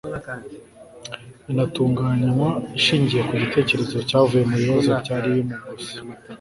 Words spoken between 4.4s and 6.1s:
mu bibazo byari bimugose